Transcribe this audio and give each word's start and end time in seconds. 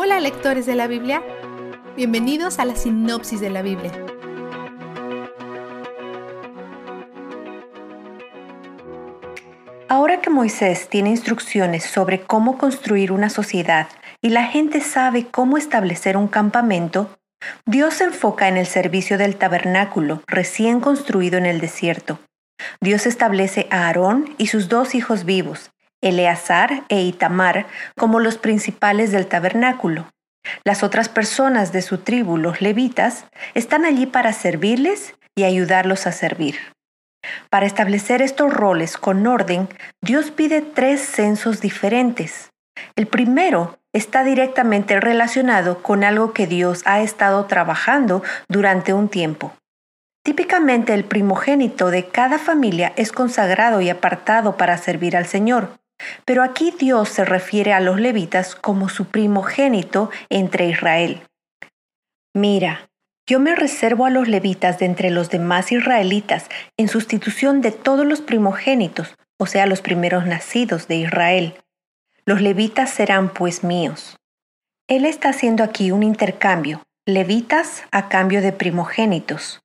Hola 0.00 0.20
lectores 0.20 0.64
de 0.64 0.76
la 0.76 0.86
Biblia, 0.86 1.24
bienvenidos 1.96 2.60
a 2.60 2.64
la 2.64 2.76
sinopsis 2.76 3.40
de 3.40 3.50
la 3.50 3.62
Biblia. 3.62 3.90
Ahora 9.88 10.20
que 10.20 10.30
Moisés 10.30 10.88
tiene 10.88 11.10
instrucciones 11.10 11.82
sobre 11.82 12.20
cómo 12.20 12.58
construir 12.58 13.10
una 13.10 13.28
sociedad 13.28 13.88
y 14.22 14.28
la 14.28 14.44
gente 14.44 14.80
sabe 14.82 15.26
cómo 15.26 15.58
establecer 15.58 16.16
un 16.16 16.28
campamento, 16.28 17.18
Dios 17.66 17.94
se 17.94 18.04
enfoca 18.04 18.46
en 18.46 18.56
el 18.56 18.66
servicio 18.66 19.18
del 19.18 19.34
tabernáculo 19.34 20.22
recién 20.28 20.78
construido 20.78 21.38
en 21.38 21.46
el 21.46 21.60
desierto. 21.60 22.20
Dios 22.80 23.04
establece 23.04 23.66
a 23.72 23.88
Aarón 23.88 24.32
y 24.38 24.46
sus 24.46 24.68
dos 24.68 24.94
hijos 24.94 25.24
vivos, 25.24 25.72
Eleazar 26.00 26.84
e 26.88 27.02
Itamar, 27.02 27.66
como 27.96 28.20
los 28.20 28.38
principales 28.38 29.10
del 29.10 29.26
tabernáculo. 29.26 30.08
Las 30.64 30.82
otras 30.82 31.08
personas 31.08 31.72
de 31.72 31.82
su 31.82 31.98
tribu, 31.98 32.36
los 32.36 32.60
levitas, 32.60 33.26
están 33.54 33.84
allí 33.84 34.06
para 34.06 34.32
servirles 34.32 35.14
y 35.36 35.44
ayudarlos 35.44 36.06
a 36.06 36.12
servir. 36.12 36.56
Para 37.50 37.66
establecer 37.66 38.22
estos 38.22 38.52
roles 38.52 38.96
con 38.96 39.26
orden, 39.26 39.68
Dios 40.02 40.30
pide 40.30 40.60
tres 40.60 41.00
censos 41.00 41.60
diferentes. 41.60 42.50
El 42.96 43.06
primero 43.06 43.78
está 43.92 44.22
directamente 44.22 45.00
relacionado 45.00 45.82
con 45.82 46.04
algo 46.04 46.32
que 46.32 46.46
Dios 46.46 46.82
ha 46.84 47.00
estado 47.00 47.46
trabajando 47.46 48.22
durante 48.48 48.92
un 48.92 49.08
tiempo. 49.08 49.52
Típicamente 50.24 50.94
el 50.94 51.04
primogénito 51.04 51.90
de 51.90 52.06
cada 52.06 52.38
familia 52.38 52.92
es 52.96 53.12
consagrado 53.12 53.80
y 53.80 53.88
apartado 53.88 54.56
para 54.56 54.76
servir 54.76 55.16
al 55.16 55.26
Señor, 55.26 55.70
pero 56.24 56.42
aquí 56.42 56.72
Dios 56.78 57.08
se 57.08 57.24
refiere 57.24 57.72
a 57.72 57.80
los 57.80 58.00
levitas 58.00 58.54
como 58.54 58.88
su 58.88 59.06
primogénito 59.06 60.10
entre 60.28 60.68
Israel. 60.68 61.22
Mira, 62.34 62.88
yo 63.26 63.40
me 63.40 63.54
reservo 63.54 64.06
a 64.06 64.10
los 64.10 64.26
levitas 64.26 64.78
de 64.78 64.86
entre 64.86 65.10
los 65.10 65.28
demás 65.28 65.70
israelitas 65.70 66.48
en 66.76 66.88
sustitución 66.88 67.60
de 67.60 67.72
todos 67.72 68.06
los 68.06 68.22
primogénitos, 68.22 69.16
o 69.38 69.46
sea, 69.46 69.66
los 69.66 69.82
primeros 69.82 70.26
nacidos 70.26 70.88
de 70.88 70.96
Israel. 70.96 71.54
Los 72.24 72.40
levitas 72.40 72.90
serán 72.90 73.28
pues 73.28 73.64
míos. 73.64 74.16
Él 74.88 75.04
está 75.04 75.28
haciendo 75.28 75.62
aquí 75.62 75.90
un 75.90 76.02
intercambio, 76.02 76.82
levitas 77.06 77.84
a 77.90 78.08
cambio 78.08 78.40
de 78.40 78.52
primogénitos. 78.52 79.60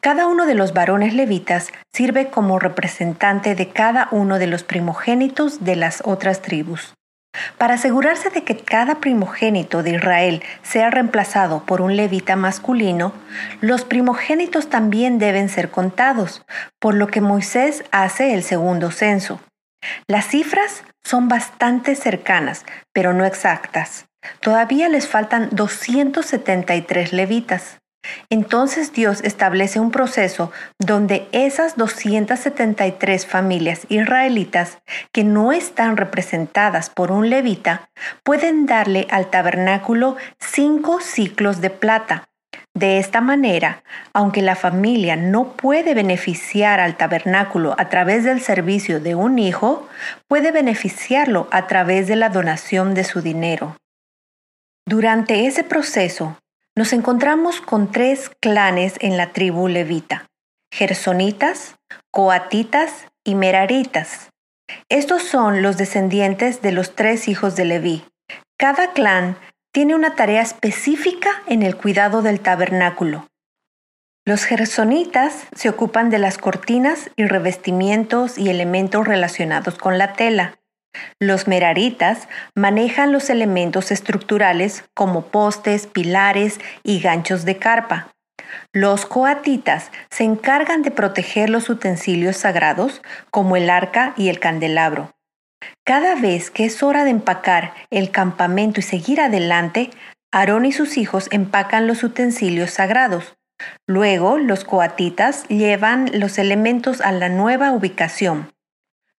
Cada 0.00 0.26
uno 0.26 0.46
de 0.46 0.54
los 0.54 0.72
varones 0.72 1.14
levitas 1.14 1.72
sirve 1.92 2.28
como 2.28 2.58
representante 2.58 3.54
de 3.54 3.68
cada 3.68 4.08
uno 4.10 4.38
de 4.38 4.46
los 4.46 4.64
primogénitos 4.64 5.64
de 5.64 5.76
las 5.76 6.02
otras 6.04 6.42
tribus. 6.42 6.94
Para 7.56 7.74
asegurarse 7.74 8.28
de 8.28 8.44
que 8.44 8.58
cada 8.58 9.00
primogénito 9.00 9.82
de 9.82 9.92
Israel 9.92 10.42
sea 10.62 10.90
reemplazado 10.90 11.64
por 11.64 11.80
un 11.80 11.96
levita 11.96 12.36
masculino, 12.36 13.14
los 13.60 13.84
primogénitos 13.84 14.68
también 14.68 15.18
deben 15.18 15.48
ser 15.48 15.70
contados, 15.70 16.44
por 16.78 16.94
lo 16.94 17.06
que 17.06 17.22
Moisés 17.22 17.84
hace 17.90 18.34
el 18.34 18.42
segundo 18.42 18.90
censo. 18.90 19.40
Las 20.06 20.26
cifras 20.26 20.84
son 21.02 21.28
bastante 21.28 21.94
cercanas, 21.94 22.66
pero 22.92 23.14
no 23.14 23.24
exactas. 23.24 24.06
Todavía 24.40 24.88
les 24.88 25.08
faltan 25.08 25.48
273 25.52 27.12
levitas. 27.12 27.78
Entonces 28.30 28.92
Dios 28.92 29.20
establece 29.22 29.78
un 29.80 29.90
proceso 29.90 30.50
donde 30.78 31.28
esas 31.32 31.76
273 31.76 33.26
familias 33.26 33.86
israelitas 33.88 34.78
que 35.12 35.24
no 35.24 35.52
están 35.52 35.96
representadas 35.96 36.90
por 36.90 37.12
un 37.12 37.30
levita 37.30 37.88
pueden 38.24 38.66
darle 38.66 39.06
al 39.10 39.30
tabernáculo 39.30 40.16
cinco 40.38 41.00
ciclos 41.00 41.60
de 41.60 41.70
plata. 41.70 42.28
De 42.74 42.98
esta 42.98 43.20
manera, 43.20 43.82
aunque 44.14 44.40
la 44.40 44.56
familia 44.56 45.14
no 45.14 45.52
puede 45.52 45.92
beneficiar 45.92 46.80
al 46.80 46.96
tabernáculo 46.96 47.74
a 47.76 47.90
través 47.90 48.24
del 48.24 48.40
servicio 48.40 48.98
de 48.98 49.14
un 49.14 49.38
hijo, 49.38 49.88
puede 50.26 50.52
beneficiarlo 50.52 51.48
a 51.50 51.66
través 51.66 52.08
de 52.08 52.16
la 52.16 52.30
donación 52.30 52.94
de 52.94 53.04
su 53.04 53.20
dinero. 53.20 53.76
Durante 54.86 55.46
ese 55.46 55.64
proceso, 55.64 56.38
nos 56.74 56.92
encontramos 56.92 57.60
con 57.60 57.90
tres 57.90 58.30
clanes 58.40 58.94
en 59.00 59.16
la 59.16 59.32
tribu 59.32 59.68
levita, 59.68 60.30
gersonitas, 60.72 61.76
coatitas 62.10 63.08
y 63.24 63.34
meraritas. 63.34 64.30
Estos 64.88 65.22
son 65.22 65.62
los 65.62 65.76
descendientes 65.76 66.62
de 66.62 66.72
los 66.72 66.94
tres 66.94 67.28
hijos 67.28 67.56
de 67.56 67.66
Leví. 67.66 68.04
Cada 68.58 68.92
clan 68.92 69.36
tiene 69.70 69.94
una 69.94 70.14
tarea 70.14 70.40
específica 70.40 71.30
en 71.46 71.62
el 71.62 71.76
cuidado 71.76 72.22
del 72.22 72.40
tabernáculo. 72.40 73.28
Los 74.24 74.44
gersonitas 74.44 75.46
se 75.54 75.68
ocupan 75.68 76.08
de 76.08 76.18
las 76.18 76.38
cortinas 76.38 77.10
y 77.16 77.24
revestimientos 77.26 78.38
y 78.38 78.50
elementos 78.50 79.06
relacionados 79.06 79.74
con 79.76 79.98
la 79.98 80.12
tela. 80.12 80.54
Los 81.20 81.48
meraritas 81.48 82.28
manejan 82.54 83.12
los 83.12 83.30
elementos 83.30 83.90
estructurales 83.90 84.84
como 84.94 85.26
postes, 85.26 85.86
pilares 85.86 86.58
y 86.82 87.00
ganchos 87.00 87.44
de 87.44 87.58
carpa. 87.58 88.12
Los 88.72 89.06
coatitas 89.06 89.90
se 90.10 90.24
encargan 90.24 90.82
de 90.82 90.90
proteger 90.90 91.48
los 91.48 91.70
utensilios 91.70 92.36
sagrados 92.36 93.02
como 93.30 93.56
el 93.56 93.70
arca 93.70 94.14
y 94.16 94.28
el 94.28 94.40
candelabro. 94.40 95.12
Cada 95.84 96.14
vez 96.14 96.50
que 96.50 96.64
es 96.64 96.82
hora 96.82 97.04
de 97.04 97.10
empacar 97.10 97.72
el 97.90 98.10
campamento 98.10 98.80
y 98.80 98.82
seguir 98.82 99.20
adelante, 99.20 99.90
Aarón 100.32 100.64
y 100.64 100.72
sus 100.72 100.96
hijos 100.96 101.28
empacan 101.30 101.86
los 101.86 102.02
utensilios 102.02 102.70
sagrados. 102.70 103.36
Luego, 103.86 104.38
los 104.38 104.64
coatitas 104.64 105.46
llevan 105.48 106.10
los 106.14 106.38
elementos 106.38 107.00
a 107.00 107.12
la 107.12 107.28
nueva 107.28 107.70
ubicación. 107.72 108.50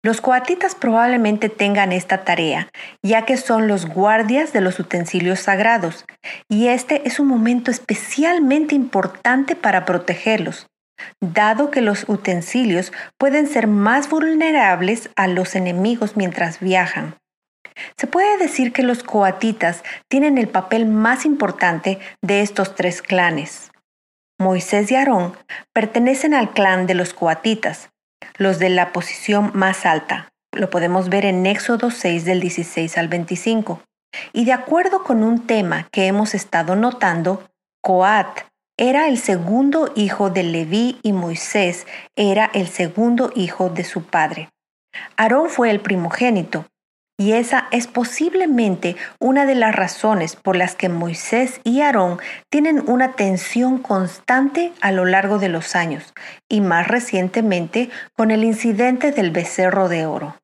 Los 0.04 0.20
coatitas 0.20 0.74
probablemente 0.74 1.48
tengan 1.48 1.92
esta 1.92 2.24
tarea, 2.24 2.68
ya 3.04 3.24
que 3.24 3.36
son 3.36 3.68
los 3.68 3.86
guardias 3.86 4.52
de 4.52 4.60
los 4.60 4.80
utensilios 4.80 5.38
sagrados, 5.38 6.04
y 6.48 6.66
este 6.68 7.06
es 7.06 7.20
un 7.20 7.28
momento 7.28 7.70
especialmente 7.70 8.74
importante 8.74 9.54
para 9.54 9.84
protegerlos, 9.84 10.66
dado 11.20 11.70
que 11.70 11.82
los 11.82 12.08
utensilios 12.08 12.92
pueden 13.16 13.46
ser 13.46 13.68
más 13.68 14.10
vulnerables 14.10 15.08
a 15.14 15.28
los 15.28 15.54
enemigos 15.54 16.16
mientras 16.16 16.58
viajan. 16.58 17.14
Se 17.96 18.08
puede 18.08 18.36
decir 18.38 18.72
que 18.72 18.82
los 18.82 19.04
coatitas 19.04 19.84
tienen 20.08 20.36
el 20.36 20.48
papel 20.48 20.84
más 20.84 21.24
importante 21.24 22.00
de 22.22 22.42
estos 22.42 22.74
tres 22.74 23.02
clanes. 23.02 23.70
Moisés 24.40 24.90
y 24.90 24.96
Aarón 24.96 25.36
pertenecen 25.72 26.34
al 26.34 26.50
clan 26.50 26.86
de 26.86 26.94
los 26.94 27.14
coatitas, 27.14 27.91
los 28.38 28.58
de 28.58 28.68
la 28.68 28.92
posición 28.92 29.50
más 29.54 29.86
alta. 29.86 30.32
Lo 30.52 30.70
podemos 30.70 31.08
ver 31.08 31.24
en 31.24 31.46
Éxodo 31.46 31.90
6 31.90 32.24
del 32.24 32.40
16 32.40 32.98
al 32.98 33.08
25. 33.08 33.82
Y 34.32 34.44
de 34.44 34.52
acuerdo 34.52 35.02
con 35.04 35.22
un 35.22 35.46
tema 35.46 35.88
que 35.90 36.06
hemos 36.06 36.34
estado 36.34 36.76
notando, 36.76 37.48
Coat 37.80 38.40
era 38.78 39.08
el 39.08 39.18
segundo 39.18 39.92
hijo 39.94 40.30
de 40.30 40.42
Leví 40.42 40.98
y 41.02 41.12
Moisés 41.12 41.86
era 42.16 42.50
el 42.52 42.68
segundo 42.68 43.32
hijo 43.34 43.70
de 43.70 43.84
su 43.84 44.04
padre. 44.04 44.50
Aarón 45.16 45.48
fue 45.48 45.70
el 45.70 45.80
primogénito, 45.80 46.66
y 47.22 47.34
esa 47.34 47.68
es 47.70 47.86
posiblemente 47.86 48.96
una 49.20 49.46
de 49.46 49.54
las 49.54 49.76
razones 49.76 50.34
por 50.34 50.56
las 50.56 50.74
que 50.74 50.88
Moisés 50.88 51.60
y 51.62 51.80
Aarón 51.80 52.18
tienen 52.50 52.82
una 52.88 53.12
tensión 53.12 53.78
constante 53.78 54.72
a 54.80 54.90
lo 54.90 55.04
largo 55.04 55.38
de 55.38 55.48
los 55.48 55.76
años, 55.76 56.14
y 56.48 56.60
más 56.60 56.88
recientemente 56.88 57.90
con 58.16 58.32
el 58.32 58.42
incidente 58.42 59.12
del 59.12 59.30
becerro 59.30 59.88
de 59.88 60.04
oro. 60.04 60.36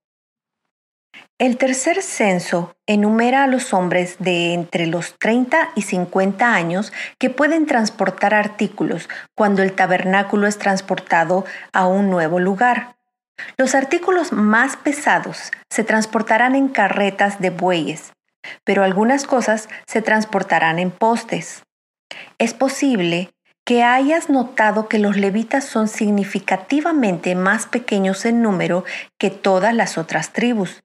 El 1.37 1.56
tercer 1.56 2.00
censo 2.00 2.77
enumera 2.87 3.43
a 3.43 3.49
los 3.49 3.75
hombres 3.75 4.15
de 4.21 4.55
entre 4.55 4.87
los 4.87 5.19
30 5.19 5.70
y 5.75 5.82
50 5.82 6.55
años 6.55 6.93
que 7.19 7.29
pueden 7.29 7.67
transportar 7.67 8.35
artículos 8.35 9.08
cuando 9.35 9.64
el 9.64 9.73
tabernáculo 9.73 10.47
es 10.47 10.58
transportado 10.58 11.44
a 11.73 11.88
un 11.88 12.08
nuevo 12.08 12.38
lugar. 12.38 12.98
Los 13.56 13.75
artículos 13.75 14.32
más 14.32 14.76
pesados 14.76 15.50
se 15.70 15.85
transportarán 15.85 16.55
en 16.55 16.69
carretas 16.69 17.40
de 17.40 17.50
bueyes, 17.50 18.12
pero 18.64 18.85
algunas 18.85 19.26
cosas 19.26 19.69
se 19.87 20.02
transportarán 20.02 20.79
en 20.79 20.90
postes. 20.90 21.62
Es 22.38 22.55
posible 22.55 23.31
que 23.64 23.82
hayas 23.82 24.31
notado 24.31 24.88
que 24.88 24.99
los 24.99 25.17
levitas 25.17 25.64
son 25.64 25.88
significativamente 25.88 27.35
más 27.35 27.67
pequeños 27.67 28.25
en 28.25 28.40
número 28.40 28.85
que 29.19 29.31
todas 29.31 29.75
las 29.75 29.99
otras 29.99 30.32
tribus. 30.32 30.81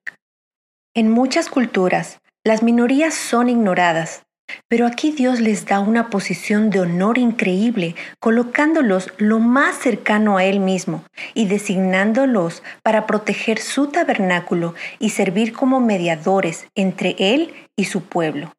En 0.93 1.09
muchas 1.09 1.49
culturas, 1.49 2.19
las 2.43 2.61
minorías 2.61 3.13
son 3.13 3.47
ignoradas, 3.47 4.23
pero 4.67 4.87
aquí 4.87 5.11
Dios 5.11 5.39
les 5.39 5.65
da 5.65 5.79
una 5.79 6.09
posición 6.09 6.69
de 6.69 6.81
honor 6.81 7.17
increíble, 7.17 7.95
colocándolos 8.19 9.11
lo 9.17 9.39
más 9.39 9.77
cercano 9.77 10.37
a 10.37 10.43
Él 10.43 10.59
mismo 10.59 11.03
y 11.33 11.45
designándolos 11.45 12.63
para 12.81 13.05
proteger 13.05 13.59
su 13.59 13.87
tabernáculo 13.87 14.73
y 14.99 15.11
servir 15.11 15.53
como 15.53 15.79
mediadores 15.79 16.67
entre 16.75 17.15
Él 17.19 17.53
y 17.75 17.85
su 17.85 18.03
pueblo. 18.03 18.53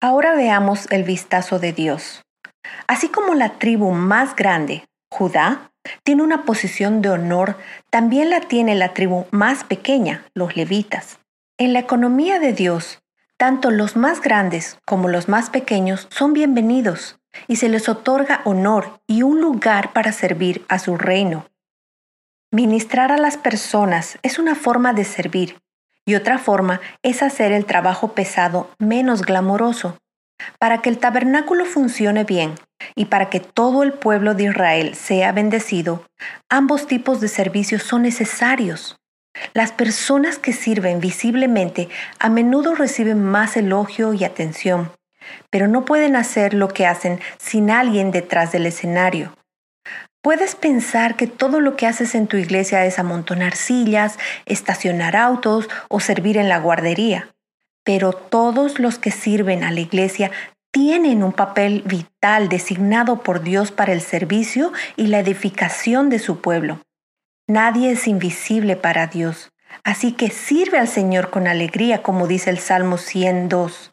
Ahora 0.00 0.34
veamos 0.34 0.86
el 0.90 1.04
vistazo 1.04 1.58
de 1.58 1.72
Dios. 1.72 2.22
Así 2.86 3.08
como 3.08 3.34
la 3.34 3.58
tribu 3.58 3.92
más 3.92 4.36
grande, 4.36 4.84
Judá, 5.10 5.72
tiene 6.04 6.22
una 6.22 6.44
posición 6.44 7.02
de 7.02 7.10
honor, 7.10 7.56
también 7.90 8.30
la 8.30 8.40
tiene 8.40 8.74
la 8.74 8.92
tribu 8.94 9.26
más 9.30 9.64
pequeña, 9.64 10.24
los 10.34 10.56
levitas. 10.56 11.18
En 11.58 11.72
la 11.72 11.80
economía 11.80 12.38
de 12.38 12.52
Dios, 12.52 13.00
tanto 13.38 13.70
los 13.70 13.96
más 13.96 14.20
grandes 14.20 14.78
como 14.84 15.08
los 15.08 15.28
más 15.28 15.48
pequeños 15.48 16.08
son 16.10 16.32
bienvenidos 16.32 17.20
y 17.46 17.56
se 17.56 17.68
les 17.68 17.88
otorga 17.88 18.40
honor 18.44 19.00
y 19.06 19.22
un 19.22 19.40
lugar 19.40 19.92
para 19.92 20.12
servir 20.12 20.66
a 20.68 20.80
su 20.80 20.96
reino. 20.96 21.46
Ministrar 22.50 23.12
a 23.12 23.16
las 23.16 23.36
personas 23.36 24.18
es 24.22 24.40
una 24.40 24.56
forma 24.56 24.92
de 24.92 25.04
servir 25.04 25.60
y 26.04 26.16
otra 26.16 26.38
forma 26.38 26.80
es 27.04 27.22
hacer 27.22 27.52
el 27.52 27.64
trabajo 27.64 28.12
pesado 28.12 28.70
menos 28.78 29.22
glamoroso. 29.22 29.98
Para 30.58 30.82
que 30.82 30.88
el 30.88 30.98
tabernáculo 30.98 31.64
funcione 31.64 32.24
bien 32.24 32.54
y 32.96 33.04
para 33.04 33.28
que 33.28 33.38
todo 33.38 33.82
el 33.84 33.92
pueblo 33.92 34.34
de 34.34 34.44
Israel 34.44 34.94
sea 34.94 35.30
bendecido, 35.30 36.04
ambos 36.48 36.86
tipos 36.86 37.20
de 37.20 37.28
servicios 37.28 37.82
son 37.82 38.02
necesarios. 38.02 38.97
Las 39.54 39.72
personas 39.72 40.38
que 40.38 40.52
sirven 40.52 41.00
visiblemente 41.00 41.88
a 42.18 42.28
menudo 42.28 42.74
reciben 42.74 43.22
más 43.22 43.56
elogio 43.56 44.14
y 44.14 44.24
atención, 44.24 44.90
pero 45.50 45.68
no 45.68 45.84
pueden 45.84 46.16
hacer 46.16 46.54
lo 46.54 46.68
que 46.68 46.86
hacen 46.86 47.20
sin 47.38 47.70
alguien 47.70 48.10
detrás 48.10 48.52
del 48.52 48.66
escenario. 48.66 49.32
Puedes 50.20 50.56
pensar 50.56 51.16
que 51.16 51.26
todo 51.26 51.60
lo 51.60 51.76
que 51.76 51.86
haces 51.86 52.14
en 52.14 52.26
tu 52.26 52.36
iglesia 52.36 52.84
es 52.84 52.98
amontonar 52.98 53.54
sillas, 53.54 54.18
estacionar 54.46 55.16
autos 55.16 55.68
o 55.88 56.00
servir 56.00 56.36
en 56.36 56.48
la 56.48 56.58
guardería, 56.58 57.28
pero 57.84 58.12
todos 58.12 58.80
los 58.80 58.98
que 58.98 59.10
sirven 59.10 59.62
a 59.62 59.70
la 59.70 59.80
iglesia 59.80 60.30
tienen 60.72 61.22
un 61.22 61.32
papel 61.32 61.82
vital 61.86 62.48
designado 62.48 63.22
por 63.22 63.42
Dios 63.42 63.70
para 63.70 63.92
el 63.92 64.00
servicio 64.00 64.72
y 64.96 65.06
la 65.06 65.20
edificación 65.20 66.10
de 66.10 66.18
su 66.18 66.40
pueblo. 66.40 66.80
Nadie 67.50 67.92
es 67.92 68.06
invisible 68.06 68.76
para 68.76 69.06
Dios, 69.06 69.52
así 69.82 70.12
que 70.12 70.28
sirve 70.28 70.78
al 70.78 70.86
Señor 70.86 71.30
con 71.30 71.46
alegría, 71.46 72.02
como 72.02 72.26
dice 72.26 72.50
el 72.50 72.58
Salmo 72.58 72.98
102. 72.98 73.90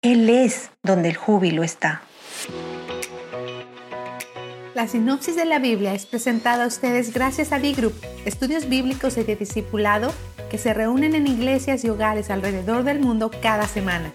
Él 0.00 0.30
es 0.30 0.70
donde 0.84 1.08
el 1.08 1.16
júbilo 1.16 1.64
está. 1.64 2.02
La 4.76 4.86
sinopsis 4.86 5.34
de 5.34 5.44
la 5.44 5.58
Biblia 5.58 5.92
es 5.92 6.06
presentada 6.06 6.62
a 6.62 6.66
ustedes 6.68 7.12
gracias 7.12 7.50
a 7.50 7.58
B-Group, 7.58 7.94
estudios 8.24 8.68
bíblicos 8.68 9.18
y 9.18 9.24
de 9.24 9.34
discipulado 9.34 10.14
que 10.48 10.56
se 10.56 10.72
reúnen 10.72 11.16
en 11.16 11.26
iglesias 11.26 11.84
y 11.84 11.88
hogares 11.88 12.30
alrededor 12.30 12.84
del 12.84 13.00
mundo 13.00 13.32
cada 13.42 13.66
semana. 13.66 14.12